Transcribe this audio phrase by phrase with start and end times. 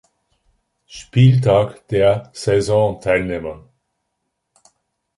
[0.87, 3.69] Spieltag der Saison teilnehmen.